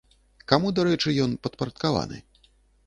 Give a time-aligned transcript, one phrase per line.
[0.51, 2.17] Каму, дарэчы, ён падпарадкаваны?